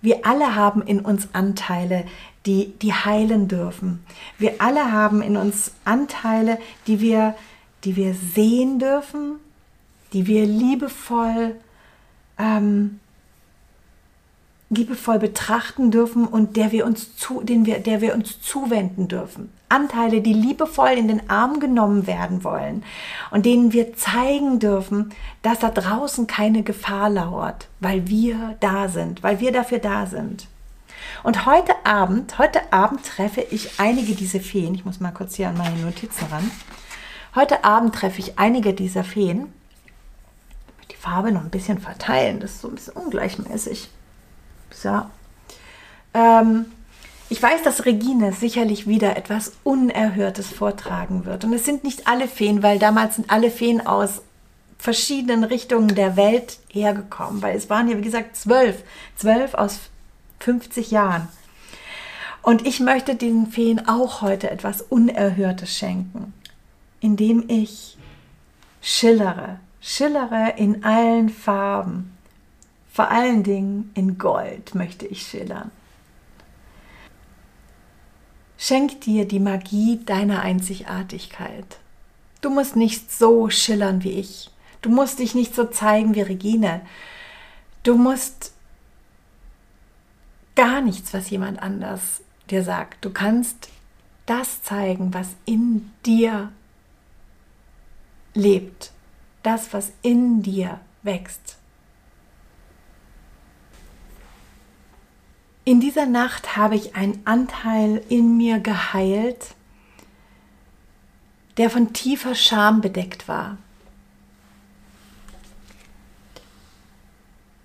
Wir 0.00 0.24
alle 0.24 0.54
haben 0.54 0.80
in 0.80 1.00
uns 1.00 1.30
Anteile, 1.32 2.04
die, 2.46 2.72
die 2.78 2.92
heilen 2.92 3.48
dürfen. 3.48 4.04
Wir 4.38 4.60
alle 4.60 4.92
haben 4.92 5.22
in 5.22 5.36
uns 5.36 5.72
Anteile, 5.84 6.56
die 6.86 7.00
wir, 7.00 7.34
die 7.82 7.96
wir 7.96 8.14
sehen 8.14 8.78
dürfen, 8.78 9.40
die 10.12 10.28
wir 10.28 10.46
liebevoll 10.46 11.56
ähm, 12.38 13.00
liebevoll 14.70 15.18
betrachten 15.18 15.90
dürfen 15.90 16.28
und 16.28 16.56
der 16.56 16.70
wir 16.70 16.86
uns 16.86 17.16
zu, 17.16 17.42
den 17.42 17.66
wir, 17.66 17.80
der 17.80 18.00
wir 18.00 18.14
uns 18.14 18.40
zuwenden 18.40 19.08
dürfen. 19.08 19.50
Anteile, 19.72 20.20
die 20.20 20.34
liebevoll 20.34 20.90
in 20.90 21.08
den 21.08 21.30
Arm 21.30 21.58
genommen 21.58 22.06
werden 22.06 22.44
wollen 22.44 22.84
und 23.30 23.46
denen 23.46 23.72
wir 23.72 23.94
zeigen 23.96 24.58
dürfen, 24.58 25.12
dass 25.40 25.60
da 25.60 25.70
draußen 25.70 26.26
keine 26.26 26.62
Gefahr 26.62 27.08
lauert, 27.08 27.68
weil 27.80 28.08
wir 28.08 28.56
da 28.60 28.88
sind, 28.88 29.22
weil 29.22 29.40
wir 29.40 29.50
dafür 29.50 29.78
da 29.78 30.06
sind. 30.06 30.46
Und 31.22 31.46
heute 31.46 31.72
Abend, 31.84 32.38
heute 32.38 32.72
Abend 32.72 33.04
treffe 33.04 33.40
ich 33.40 33.80
einige 33.80 34.14
dieser 34.14 34.40
Feen. 34.40 34.74
Ich 34.74 34.84
muss 34.84 35.00
mal 35.00 35.12
kurz 35.12 35.36
hier 35.36 35.48
an 35.48 35.56
meine 35.56 35.76
Notizen 35.76 36.26
ran. 36.30 36.50
Heute 37.34 37.64
Abend 37.64 37.94
treffe 37.94 38.20
ich 38.20 38.38
einige 38.38 38.74
dieser 38.74 39.04
Feen. 39.04 39.52
Die 40.90 40.96
Farbe 40.96 41.32
noch 41.32 41.42
ein 41.42 41.50
bisschen 41.50 41.78
verteilen, 41.78 42.40
das 42.40 42.52
ist 42.52 42.60
so 42.60 42.68
ein 42.68 42.74
bisschen 42.74 42.94
ungleichmäßig. 42.94 43.88
So. 44.70 45.02
Ähm, 46.14 46.66
ich 47.32 47.42
weiß, 47.42 47.62
dass 47.62 47.86
Regine 47.86 48.34
sicherlich 48.34 48.86
wieder 48.86 49.16
etwas 49.16 49.52
Unerhörtes 49.64 50.48
vortragen 50.48 51.24
wird. 51.24 51.44
Und 51.44 51.54
es 51.54 51.64
sind 51.64 51.82
nicht 51.82 52.06
alle 52.06 52.28
Feen, 52.28 52.62
weil 52.62 52.78
damals 52.78 53.16
sind 53.16 53.30
alle 53.30 53.50
Feen 53.50 53.86
aus 53.86 54.20
verschiedenen 54.76 55.42
Richtungen 55.42 55.94
der 55.94 56.18
Welt 56.18 56.58
hergekommen, 56.68 57.40
weil 57.40 57.56
es 57.56 57.70
waren 57.70 57.88
ja, 57.88 57.96
wie 57.96 58.02
gesagt, 58.02 58.36
zwölf. 58.36 58.82
Zwölf 59.16 59.54
aus 59.54 59.78
50 60.40 60.90
Jahren. 60.90 61.26
Und 62.42 62.66
ich 62.66 62.80
möchte 62.80 63.14
diesen 63.14 63.46
Feen 63.46 63.88
auch 63.88 64.20
heute 64.20 64.50
etwas 64.50 64.82
Unerhörtes 64.82 65.74
schenken, 65.74 66.34
indem 67.00 67.44
ich 67.48 67.96
schillere, 68.82 69.58
schillere 69.80 70.52
in 70.58 70.84
allen 70.84 71.30
Farben, 71.30 72.14
vor 72.92 73.10
allen 73.10 73.42
Dingen 73.42 73.90
in 73.94 74.18
Gold 74.18 74.74
möchte 74.74 75.06
ich 75.06 75.22
schillern. 75.22 75.70
Schenk 78.64 79.00
dir 79.00 79.26
die 79.26 79.40
Magie 79.40 79.98
deiner 80.06 80.42
Einzigartigkeit. 80.42 81.78
Du 82.42 82.48
musst 82.48 82.76
nicht 82.76 83.10
so 83.10 83.50
schillern 83.50 84.04
wie 84.04 84.12
ich. 84.12 84.52
Du 84.82 84.88
musst 84.88 85.18
dich 85.18 85.34
nicht 85.34 85.52
so 85.52 85.64
zeigen 85.64 86.14
wie 86.14 86.20
Regine. 86.20 86.82
Du 87.82 87.96
musst 87.96 88.52
gar 90.54 90.80
nichts, 90.80 91.12
was 91.12 91.28
jemand 91.28 91.60
anders 91.60 92.22
dir 92.50 92.62
sagt. 92.62 93.04
Du 93.04 93.10
kannst 93.10 93.68
das 94.26 94.62
zeigen, 94.62 95.12
was 95.12 95.30
in 95.44 95.90
dir 96.06 96.52
lebt. 98.32 98.92
Das, 99.42 99.72
was 99.72 99.90
in 100.02 100.40
dir 100.44 100.78
wächst. 101.02 101.56
In 105.64 105.80
dieser 105.80 106.06
Nacht 106.06 106.56
habe 106.56 106.74
ich 106.74 106.96
einen 106.96 107.22
Anteil 107.24 108.02
in 108.08 108.36
mir 108.36 108.58
geheilt, 108.58 109.54
der 111.56 111.70
von 111.70 111.92
tiefer 111.92 112.34
Scham 112.34 112.80
bedeckt 112.80 113.28
war. 113.28 113.58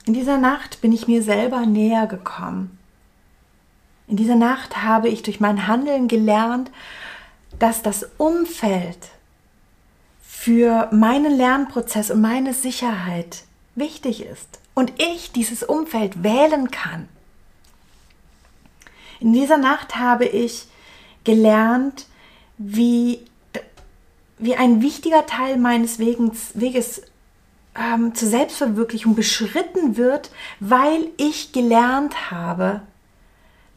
In 0.06 0.14
dieser 0.14 0.38
Nacht 0.38 0.80
bin 0.82 0.92
ich 0.92 1.08
mir 1.08 1.24
selber 1.24 1.66
näher 1.66 2.06
gekommen. 2.06 2.78
In 4.08 4.16
dieser 4.16 4.36
Nacht 4.36 4.84
habe 4.84 5.10
ich 5.10 5.24
durch 5.24 5.40
mein 5.40 5.68
Handeln 5.68 6.08
gelernt, 6.08 6.72
dass 7.58 7.82
das 7.82 8.08
Umfeld 8.18 9.10
für 10.22 10.88
meinen 10.94 11.36
Lernprozess 11.36 12.12
und 12.12 12.22
meine 12.22 12.54
Sicherheit 12.54 13.44
wichtig 13.76 14.24
ist 14.24 14.60
und 14.76 14.94
ich 15.02 15.32
dieses 15.32 15.64
Umfeld 15.64 16.24
wählen 16.24 16.72
kann. 16.72 17.10
In 19.20 19.34
dieser 19.34 19.58
Nacht 19.58 19.96
habe 19.96 20.26
ich 20.26 20.68
gelernt, 21.24 22.06
wie, 22.58 23.20
wie 24.38 24.56
ein 24.56 24.82
wichtiger 24.82 25.26
Teil 25.26 25.58
meines 25.58 26.00
Weges, 26.00 26.52
Weges 26.54 27.02
ähm, 27.76 28.14
zur 28.14 28.28
Selbstverwirklichung 28.28 29.16
beschritten 29.16 29.98
wird, 29.98 30.32
weil 30.60 31.08
ich 31.18 31.52
gelernt 31.52 32.32
habe, 32.32 32.82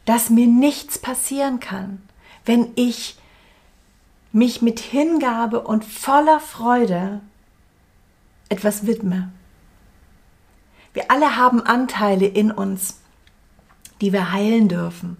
dass 0.04 0.30
mir 0.30 0.46
nichts 0.46 0.98
passieren 0.98 1.60
kann, 1.60 2.02
wenn 2.44 2.68
ich 2.74 3.16
mich 4.32 4.62
mit 4.62 4.80
Hingabe 4.80 5.60
und 5.62 5.84
voller 5.84 6.40
Freude 6.40 7.20
etwas 8.48 8.86
widme. 8.86 9.32
Wir 10.92 11.10
alle 11.10 11.36
haben 11.36 11.60
Anteile 11.62 12.26
in 12.26 12.50
uns, 12.50 13.00
die 14.00 14.12
wir 14.12 14.32
heilen 14.32 14.68
dürfen 14.68 15.16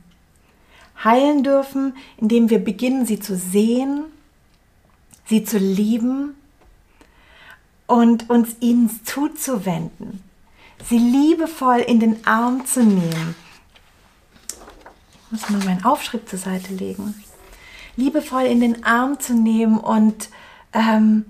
heilen 1.03 1.43
dürfen, 1.43 1.95
indem 2.17 2.51
wir 2.51 2.63
beginnen, 2.63 3.07
sie 3.07 3.21
zu 3.21 3.37
sehen, 3.37 4.05
sie 5.27 5.45
zu 5.45 5.59
lieben 5.59 6.35
und 7.87 8.31
uns 8.31 8.57
ihnen 8.61 8.91
zuzuwenden, 9.05 10.23
sie 10.89 10.99
liebevoll 10.99 11.79
in 11.81 12.01
den 12.01 12.27
Arm 12.27 12.65
zu 12.65 12.85
nehmen. 12.85 13.35
Ich 15.25 15.31
muss 15.33 15.51
mal 15.51 15.65
meinen 15.65 15.85
Aufschritt 15.85 16.29
zur 16.29 16.39
Seite 16.39 16.73
legen. 16.75 17.15
Liebevoll 17.97 18.43
in 18.43 18.61
den 18.61 18.85
Arm 18.85 19.19
zu 19.19 19.35
nehmen 19.35 19.79
und, 19.79 20.29
ähm, 20.73 21.25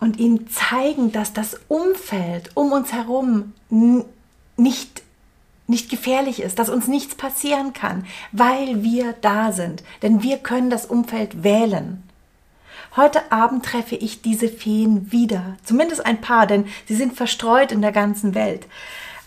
und 0.00 0.18
ihnen 0.18 0.48
zeigen, 0.48 1.12
dass 1.12 1.32
das 1.32 1.60
Umfeld 1.68 2.50
um 2.54 2.72
uns 2.72 2.92
herum 2.92 3.52
nicht 4.56 5.03
nicht 5.66 5.90
gefährlich 5.90 6.40
ist, 6.40 6.58
dass 6.58 6.68
uns 6.68 6.88
nichts 6.88 7.14
passieren 7.14 7.72
kann, 7.72 8.06
weil 8.32 8.82
wir 8.82 9.14
da 9.20 9.52
sind. 9.52 9.82
Denn 10.02 10.22
wir 10.22 10.38
können 10.38 10.70
das 10.70 10.86
Umfeld 10.86 11.42
wählen. 11.42 12.02
Heute 12.96 13.32
Abend 13.32 13.64
treffe 13.64 13.96
ich 13.96 14.22
diese 14.22 14.48
Feen 14.48 15.10
wieder, 15.10 15.56
zumindest 15.64 16.06
ein 16.06 16.20
paar, 16.20 16.46
denn 16.46 16.66
sie 16.86 16.94
sind 16.94 17.16
verstreut 17.16 17.72
in 17.72 17.82
der 17.82 17.90
ganzen 17.90 18.34
Welt. 18.36 18.68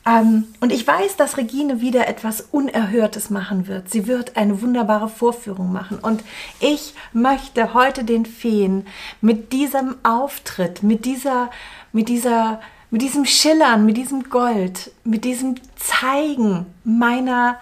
Ähm, 0.07 0.45
und 0.61 0.71
ich 0.71 0.87
weiß, 0.87 1.17
dass 1.17 1.37
Regine 1.37 1.81
wieder 1.81 2.07
etwas 2.07 2.41
Unerhörtes 2.51 3.29
machen 3.29 3.67
wird. 3.67 3.89
Sie 3.89 4.07
wird 4.07 4.37
eine 4.37 4.61
wunderbare 4.61 5.09
Vorführung 5.09 5.73
machen. 5.73 5.99
Und 5.99 6.23
ich 6.61 6.93
möchte 7.11 7.73
heute 7.73 8.05
den 8.05 8.25
Feen 8.25 8.85
mit 9.19 9.51
diesem 9.51 9.95
Auftritt, 10.03 10.81
mit 10.81 11.03
dieser, 11.03 11.49
mit 11.91 12.07
dieser 12.07 12.61
mit 12.89 13.01
diesem 13.01 13.25
Schillern, 13.25 13.85
mit 13.85 13.97
diesem 13.97 14.29
Gold, 14.29 14.91
mit 15.03 15.25
diesem 15.25 15.55
Zeigen 15.75 16.65
meiner, 16.83 17.59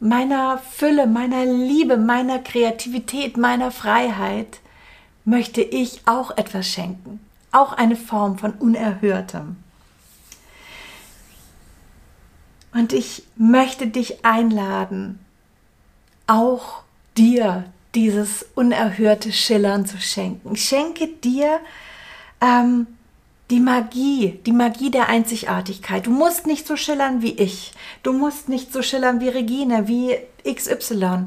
meiner 0.00 0.58
Fülle, 0.58 1.06
meiner 1.06 1.44
Liebe, 1.46 1.96
meiner 1.96 2.38
Kreativität, 2.38 3.36
meiner 3.36 3.70
Freiheit, 3.70 4.60
möchte 5.24 5.62
ich 5.62 6.02
auch 6.06 6.36
etwas 6.36 6.68
schenken. 6.68 7.20
Auch 7.52 7.72
eine 7.72 7.96
Form 7.96 8.38
von 8.38 8.52
Unerhörtem. 8.52 9.56
Und 12.72 12.92
ich 12.92 13.22
möchte 13.36 13.86
dich 13.86 14.24
einladen, 14.24 15.18
auch 16.26 16.82
dir 17.16 17.64
dieses 17.94 18.44
unerhörte 18.54 19.32
Schillern 19.32 19.86
zu 19.86 19.98
schenken. 19.98 20.52
Ich 20.54 20.64
schenke 20.64 21.08
dir 21.08 21.60
ähm, 22.42 22.86
die 23.50 23.60
Magie, 23.60 24.40
die 24.44 24.52
Magie 24.52 24.90
der 24.90 25.08
Einzigartigkeit. 25.08 26.06
Du 26.06 26.10
musst 26.10 26.46
nicht 26.46 26.66
so 26.66 26.76
schillern 26.76 27.22
wie 27.22 27.32
ich. 27.32 27.72
Du 28.02 28.12
musst 28.12 28.48
nicht 28.48 28.72
so 28.72 28.82
schillern 28.82 29.20
wie 29.20 29.28
Regine, 29.28 29.86
wie 29.86 30.18
XY. 30.44 31.26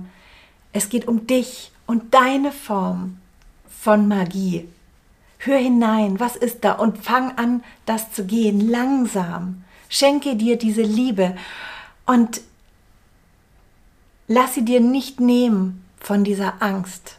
Es 0.73 0.89
geht 0.89 1.07
um 1.07 1.27
dich 1.27 1.71
und 1.88 2.13
deine 2.13 2.51
Form 2.51 3.17
von 3.69 4.07
Magie. 4.07 4.67
Hör 5.38 5.57
hinein, 5.57 6.19
was 6.19 6.35
ist 6.35 6.65
da 6.65 6.73
und 6.73 6.97
fang 6.97 7.38
an, 7.38 7.63
das 7.85 8.11
zu 8.11 8.25
gehen, 8.25 8.69
langsam. 8.69 9.63
Schenke 9.88 10.35
dir 10.35 10.57
diese 10.57 10.81
Liebe 10.81 11.38
und 12.05 12.41
lass 14.27 14.55
sie 14.55 14.65
dir 14.65 14.81
nicht 14.81 15.21
nehmen 15.21 15.85
von 15.99 16.25
dieser 16.25 16.61
Angst, 16.61 17.15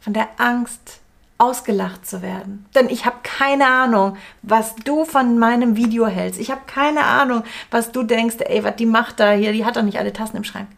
von 0.00 0.12
der 0.12 0.28
Angst, 0.38 0.99
ausgelacht 1.40 2.06
zu 2.06 2.20
werden. 2.20 2.66
Denn 2.74 2.88
ich 2.90 3.06
habe 3.06 3.16
keine 3.22 3.66
Ahnung, 3.66 4.16
was 4.42 4.76
du 4.76 5.04
von 5.04 5.38
meinem 5.38 5.76
Video 5.76 6.06
hältst. 6.06 6.38
Ich 6.38 6.50
habe 6.50 6.60
keine 6.66 7.04
Ahnung, 7.04 7.44
was 7.70 7.92
du 7.92 8.02
denkst, 8.02 8.36
ey, 8.40 8.62
was 8.62 8.76
die 8.76 8.86
macht 8.86 9.18
da 9.20 9.32
hier, 9.32 9.52
die 9.52 9.64
hat 9.64 9.76
doch 9.76 9.82
nicht 9.82 9.98
alle 9.98 10.12
Tassen 10.12 10.36
im 10.36 10.44
Schrank. 10.44 10.68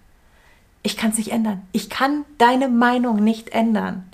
Ich 0.85 0.97
kann 0.97 1.11
es 1.11 1.19
nicht 1.19 1.33
ändern. 1.33 1.63
Ich 1.73 1.91
kann 1.91 2.25
deine 2.39 2.69
Meinung 2.69 3.17
nicht 3.17 3.51
ändern. 3.51 4.05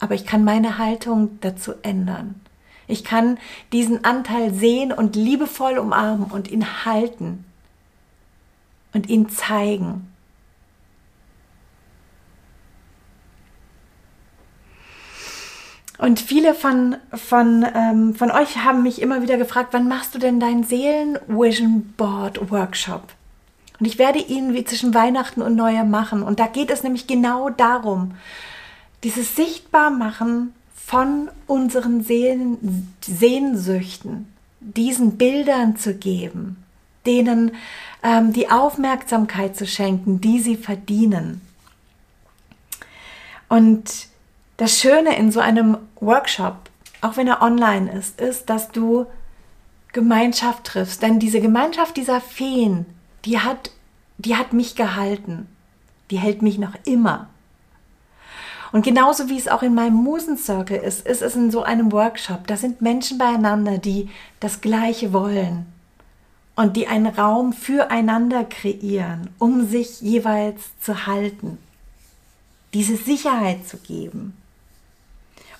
Aber 0.00 0.14
ich 0.14 0.26
kann 0.26 0.44
meine 0.44 0.78
Haltung 0.78 1.38
dazu 1.40 1.74
ändern. 1.82 2.40
Ich 2.86 3.04
kann 3.04 3.38
diesen 3.72 4.04
Anteil 4.04 4.52
sehen 4.52 4.92
und 4.92 5.14
liebevoll 5.14 5.78
umarmen 5.78 6.30
und 6.30 6.50
ihn 6.50 6.84
halten 6.84 7.44
und 8.92 9.08
ihn 9.08 9.28
zeigen. 9.28 10.11
Und 16.02 16.18
viele 16.18 16.56
von, 16.56 16.96
von, 17.14 17.64
ähm, 17.76 18.16
von 18.16 18.32
euch 18.32 18.56
haben 18.56 18.82
mich 18.82 19.00
immer 19.00 19.22
wieder 19.22 19.36
gefragt, 19.36 19.68
wann 19.70 19.86
machst 19.86 20.16
du 20.16 20.18
denn 20.18 20.40
deinen 20.40 20.64
Seelen-Vision 20.64 21.94
Board 21.96 22.50
Workshop? 22.50 23.04
Und 23.78 23.86
ich 23.86 24.00
werde 24.00 24.18
ihn 24.18 24.52
wie 24.52 24.64
zwischen 24.64 24.94
Weihnachten 24.94 25.42
und 25.42 25.54
Neujahr 25.54 25.84
machen. 25.84 26.24
Und 26.24 26.40
da 26.40 26.48
geht 26.48 26.72
es 26.72 26.82
nämlich 26.82 27.06
genau 27.06 27.50
darum, 27.50 28.16
dieses 29.04 29.36
Sichtbarmachen 29.36 30.52
von 30.74 31.30
unseren 31.46 32.02
Seelen, 32.02 32.92
Sehnsüchten, 33.00 34.26
diesen 34.58 35.18
Bildern 35.18 35.76
zu 35.76 35.94
geben, 35.94 36.56
denen 37.06 37.52
ähm, 38.02 38.32
die 38.32 38.50
Aufmerksamkeit 38.50 39.56
zu 39.56 39.68
schenken, 39.68 40.20
die 40.20 40.40
sie 40.40 40.56
verdienen. 40.56 41.42
Und 43.48 44.10
das 44.56 44.78
Schöne 44.78 45.16
in 45.16 45.32
so 45.32 45.40
einem 45.40 45.78
Workshop, 46.00 46.56
auch 47.00 47.16
wenn 47.16 47.26
er 47.26 47.42
online 47.42 47.90
ist, 47.90 48.20
ist, 48.20 48.48
dass 48.50 48.70
du 48.70 49.06
Gemeinschaft 49.92 50.64
triffst. 50.64 51.02
Denn 51.02 51.18
diese 51.18 51.40
Gemeinschaft 51.40 51.96
dieser 51.96 52.20
Feen, 52.20 52.86
die 53.24 53.38
hat, 53.38 53.70
die 54.18 54.36
hat 54.36 54.52
mich 54.52 54.74
gehalten. 54.74 55.48
Die 56.10 56.18
hält 56.18 56.42
mich 56.42 56.58
noch 56.58 56.74
immer. 56.84 57.28
Und 58.70 58.84
genauso 58.84 59.28
wie 59.28 59.38
es 59.38 59.48
auch 59.48 59.62
in 59.62 59.74
meinem 59.74 59.96
Musencircle 59.96 60.78
ist, 60.78 61.06
ist 61.06 61.22
es 61.22 61.36
in 61.36 61.50
so 61.50 61.62
einem 61.62 61.92
Workshop. 61.92 62.46
Da 62.46 62.56
sind 62.56 62.80
Menschen 62.80 63.18
beieinander, 63.18 63.78
die 63.78 64.08
das 64.40 64.60
Gleiche 64.60 65.12
wollen 65.12 65.66
und 66.56 66.76
die 66.76 66.86
einen 66.86 67.06
Raum 67.06 67.52
füreinander 67.52 68.44
kreieren, 68.44 69.30
um 69.38 69.66
sich 69.66 70.00
jeweils 70.00 70.78
zu 70.80 71.06
halten, 71.06 71.58
diese 72.72 72.96
Sicherheit 72.96 73.66
zu 73.66 73.76
geben 73.76 74.41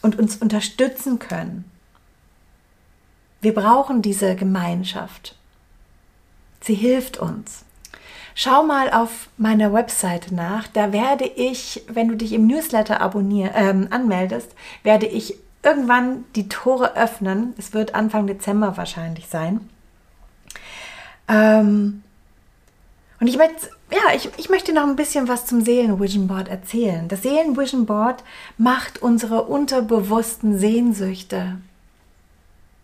und 0.02 0.18
uns 0.18 0.36
unterstützen 0.36 1.18
können. 1.18 1.64
Wir 3.40 3.54
brauchen 3.54 4.02
diese 4.02 4.36
Gemeinschaft. 4.36 5.36
Sie 6.60 6.74
hilft 6.74 7.16
uns. 7.18 7.64
Schau 8.34 8.62
mal 8.62 8.90
auf 8.90 9.28
meiner 9.36 9.72
Webseite 9.72 10.34
nach. 10.34 10.66
Da 10.68 10.92
werde 10.92 11.26
ich, 11.26 11.82
wenn 11.88 12.08
du 12.08 12.16
dich 12.16 12.32
im 12.32 12.46
Newsletter 12.46 13.00
abonnier, 13.00 13.52
ähm, 13.54 13.88
anmeldest, 13.90 14.54
werde 14.82 15.06
ich 15.06 15.34
irgendwann 15.62 16.24
die 16.34 16.48
Tore 16.48 16.96
öffnen. 16.96 17.52
Es 17.58 17.72
wird 17.72 17.94
Anfang 17.94 18.26
Dezember 18.26 18.76
wahrscheinlich 18.76 19.28
sein. 19.28 19.68
Ähm, 21.28 22.02
und 23.22 23.28
ich 23.28 23.37
möchte, 23.37 23.70
ja, 23.92 24.16
ich, 24.16 24.30
ich 24.37 24.48
möchte 24.48 24.72
noch 24.72 24.82
ein 24.82 24.96
bisschen 24.96 25.28
was 25.28 25.46
zum 25.46 25.61
Seelenvision 25.61 26.26
Board 26.26 26.48
erzählen. 26.48 27.06
Das 27.06 27.22
Seelenvision 27.22 27.87
Board 27.87 28.24
macht 28.58 29.00
unsere 29.00 29.44
unterbewussten 29.44 30.58
Sehnsüchte 30.58 31.58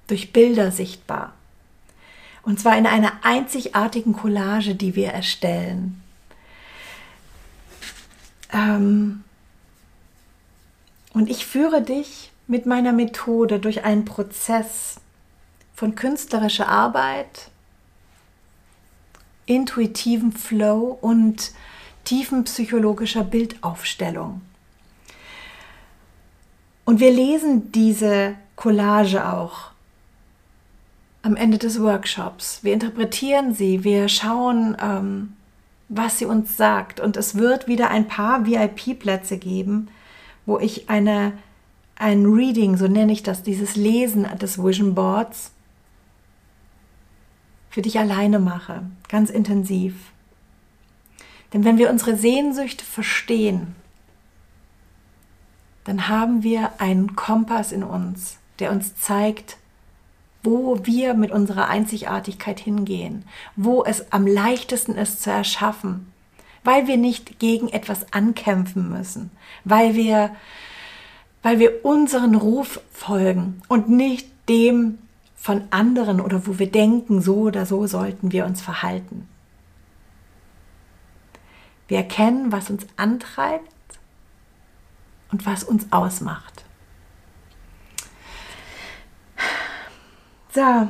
durch 0.06 0.32
Bilder 0.32 0.70
sichtbar. 0.70 1.32
Und 2.44 2.60
zwar 2.60 2.78
in 2.78 2.86
einer 2.86 3.14
einzigartigen 3.22 4.12
Collage, 4.12 4.76
die 4.76 4.94
wir 4.94 5.08
erstellen. 5.08 6.00
Ähm 8.52 9.24
und 11.14 11.28
ich 11.28 11.46
führe 11.46 11.82
dich 11.82 12.30
mit 12.46 12.64
meiner 12.64 12.92
Methode 12.92 13.58
durch 13.58 13.82
einen 13.82 14.04
Prozess 14.04 15.00
von 15.74 15.96
künstlerischer 15.96 16.68
Arbeit, 16.68 17.50
intuitiven 19.48 20.32
Flow 20.32 20.98
und 21.00 21.52
tiefen 22.04 22.44
psychologischer 22.44 23.24
Bildaufstellung. 23.24 24.42
Und 26.84 27.00
wir 27.00 27.10
lesen 27.10 27.72
diese 27.72 28.34
Collage 28.56 29.28
auch 29.28 29.70
am 31.22 31.36
Ende 31.36 31.58
des 31.58 31.82
Workshops. 31.82 32.60
Wir 32.62 32.72
interpretieren 32.72 33.54
sie, 33.54 33.84
wir 33.84 34.08
schauen, 34.08 34.76
ähm, 34.80 35.34
was 35.88 36.18
sie 36.18 36.24
uns 36.24 36.56
sagt. 36.56 37.00
Und 37.00 37.16
es 37.16 37.34
wird 37.34 37.66
wieder 37.66 37.90
ein 37.90 38.06
paar 38.06 38.46
VIP-Plätze 38.46 39.38
geben, 39.38 39.88
wo 40.46 40.58
ich 40.58 40.88
eine, 40.88 41.32
ein 41.96 42.24
Reading, 42.24 42.76
so 42.76 42.86
nenne 42.86 43.12
ich 43.12 43.22
das, 43.22 43.42
dieses 43.42 43.76
Lesen 43.76 44.26
des 44.40 44.62
Vision 44.62 44.94
Boards, 44.94 45.52
für 47.78 47.82
dich 47.82 48.00
alleine 48.00 48.40
mache, 48.40 48.82
ganz 49.08 49.30
intensiv. 49.30 49.94
Denn 51.52 51.62
wenn 51.62 51.78
wir 51.78 51.90
unsere 51.90 52.16
Sehnsüchte 52.16 52.84
verstehen, 52.84 53.76
dann 55.84 56.08
haben 56.08 56.42
wir 56.42 56.80
einen 56.80 57.14
Kompass 57.14 57.70
in 57.70 57.84
uns, 57.84 58.38
der 58.58 58.72
uns 58.72 58.96
zeigt, 58.96 59.58
wo 60.42 60.84
wir 60.86 61.14
mit 61.14 61.30
unserer 61.30 61.68
Einzigartigkeit 61.68 62.58
hingehen, 62.58 63.22
wo 63.54 63.84
es 63.84 64.10
am 64.10 64.26
leichtesten 64.26 64.96
ist 64.96 65.22
zu 65.22 65.30
erschaffen, 65.30 66.12
weil 66.64 66.88
wir 66.88 66.96
nicht 66.96 67.38
gegen 67.38 67.68
etwas 67.68 68.12
ankämpfen 68.12 68.88
müssen, 68.88 69.30
weil 69.62 69.94
wir, 69.94 70.34
weil 71.44 71.60
wir 71.60 71.84
unseren 71.84 72.34
Ruf 72.34 72.80
folgen 72.90 73.62
und 73.68 73.88
nicht 73.88 74.26
dem, 74.48 74.98
von 75.38 75.62
anderen 75.70 76.20
oder 76.20 76.46
wo 76.46 76.58
wir 76.58 76.70
denken, 76.70 77.22
so 77.22 77.36
oder 77.42 77.64
so 77.64 77.86
sollten 77.86 78.32
wir 78.32 78.44
uns 78.44 78.60
verhalten. 78.60 79.28
Wir 81.86 81.98
erkennen, 81.98 82.52
was 82.52 82.68
uns 82.68 82.86
antreibt 82.96 83.70
und 85.30 85.46
was 85.46 85.62
uns 85.62 85.86
ausmacht. 85.90 86.64
So, 90.52 90.88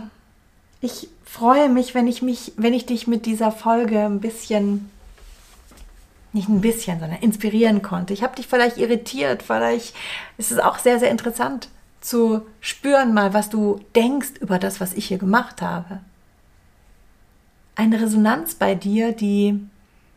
ich 0.80 1.08
freue 1.24 1.68
mich, 1.68 1.94
wenn 1.94 2.06
ich 2.06 2.22
mich, 2.22 2.52
wenn 2.56 2.72
ich 2.72 2.86
dich 2.86 3.06
mit 3.06 3.26
dieser 3.26 3.52
Folge 3.52 4.06
ein 4.06 4.20
bisschen, 4.20 4.90
nicht 6.32 6.48
ein 6.48 6.62
bisschen, 6.62 7.00
sondern 7.00 7.20
inspirieren 7.20 7.82
konnte. 7.82 8.14
Ich 8.14 8.22
habe 8.22 8.34
dich 8.34 8.46
vielleicht 8.46 8.78
irritiert, 8.78 9.42
vielleicht 9.42 9.94
ist 10.38 10.52
es 10.52 10.58
auch 10.58 10.78
sehr, 10.78 10.98
sehr 10.98 11.10
interessant 11.10 11.68
zu 12.00 12.46
spüren 12.60 13.14
mal, 13.14 13.34
was 13.34 13.50
du 13.50 13.80
denkst 13.94 14.32
über 14.40 14.58
das, 14.58 14.80
was 14.80 14.92
ich 14.92 15.06
hier 15.06 15.18
gemacht 15.18 15.62
habe. 15.62 16.00
Eine 17.74 18.00
Resonanz 18.00 18.54
bei 18.54 18.74
dir, 18.74 19.12
die 19.12 19.60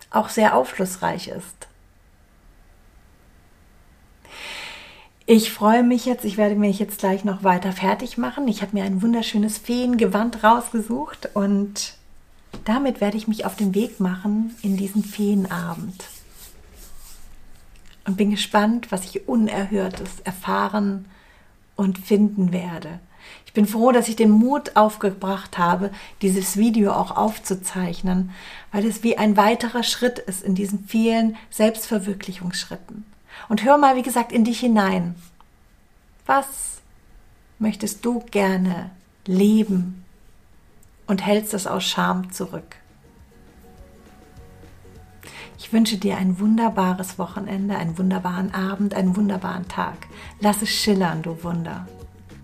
auch 0.10 0.30
sehr 0.30 0.56
aufschlussreich 0.56 1.28
ist. 1.30 1.68
Ich 5.26 5.54
freue 5.54 5.84
mich 5.84 6.06
jetzt, 6.06 6.26
ich 6.26 6.38
werde 6.38 6.56
mich 6.56 6.80
jetzt 6.80 7.00
gleich 7.00 7.24
noch 7.24 7.44
weiter 7.44 7.72
fertig 7.72 8.18
machen. 8.18 8.48
Ich 8.48 8.62
habe 8.62 8.76
mir 8.76 8.84
ein 8.84 9.02
wunderschönes 9.02 9.58
Feengewand 9.58 10.44
rausgesucht 10.44 11.30
und 11.36 11.94
damit 12.66 13.00
werde 13.00 13.18
ich 13.18 13.28
mich 13.28 13.46
auf 13.46 13.56
den 13.56 13.74
Weg 13.74 14.00
machen 14.00 14.56
in 14.62 14.76
diesen 14.76 15.04
Feenabend. 15.04 16.04
Und 18.06 18.18
bin 18.18 18.32
gespannt, 18.32 18.92
was 18.92 19.06
ich 19.06 19.28
Unerhörtes 19.28 20.20
erfahren 20.24 21.06
und 21.76 21.98
finden 21.98 22.52
werde. 22.52 23.00
Ich 23.46 23.54
bin 23.54 23.68
froh, 23.68 23.92
dass 23.92 24.08
ich 24.08 24.16
den 24.16 24.32
Mut 24.32 24.76
aufgebracht 24.76 25.58
habe, 25.58 25.92
dieses 26.22 26.58
Video 26.58 26.94
auch 26.94 27.16
aufzuzeichnen, 27.16 28.32
weil 28.72 28.86
es 28.86 29.04
wie 29.04 29.18
ein 29.18 29.38
weiterer 29.38 29.84
Schritt 29.84 30.20
ist 30.20 30.44
in 30.44 30.56
diesen 30.56 30.86
vielen 30.86 31.36
Selbstverwirklichungsschritten. 31.50 33.06
Und 33.50 33.64
hör 33.64 33.78
mal, 33.78 33.96
wie 33.96 34.04
gesagt, 34.04 34.32
in 34.32 34.46
dich 34.46 34.60
hinein. 34.60 35.16
Was 36.26 36.82
möchtest 37.60 38.06
du 38.06 38.24
gerne 38.32 38.92
leben 39.26 40.06
und 41.08 41.26
hältst 41.26 41.54
es 41.54 41.68
aus 41.68 41.84
Scham 41.84 42.32
zurück? 42.32 42.78
Ich 45.64 45.72
wünsche 45.72 45.98
dir 45.98 46.18
ein 46.18 46.40
wunderbares 46.40 47.20
Wochenende, 47.20 47.78
einen 47.78 47.96
wunderbaren 47.96 48.52
Abend, 48.52 48.96
einen 48.96 49.16
wunderbaren 49.16 49.68
Tag. 49.68 50.08
Lass 50.40 50.64
es 50.64 50.70
schillern, 50.70 51.22
du 51.22 51.44
Wunder. 51.44 51.86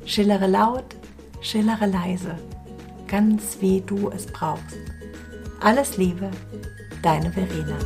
Schillere 0.05 0.45
laut, 0.45 0.95
schillere 1.41 1.87
leise, 1.87 2.37
ganz 3.07 3.57
wie 3.59 3.81
du 3.81 4.11
es 4.11 4.27
brauchst. 4.27 4.77
Alles 5.59 5.97
Liebe, 5.97 6.29
deine 7.01 7.31
Verena. 7.31 7.79